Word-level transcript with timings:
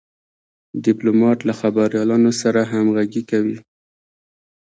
ډيپلومات 0.85 1.39
له 1.47 1.53
خبریالانو 1.61 2.31
سره 2.41 2.61
همږغي 2.71 3.21
کوي. 3.31 3.57